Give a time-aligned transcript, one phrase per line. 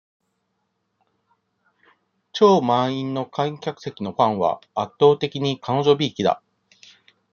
[2.33, 6.41] 超満員の観客席のファンは、圧倒的に彼女びいきだ。